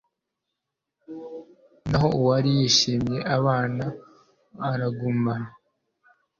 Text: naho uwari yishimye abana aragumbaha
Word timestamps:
naho 1.89 2.07
uwari 2.19 2.49
yishimye 2.57 3.17
abana 3.37 3.85
aragumbaha 4.69 5.45